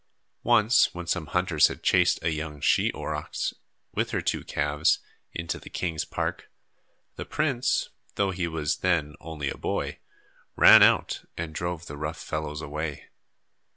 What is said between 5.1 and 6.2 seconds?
into the king's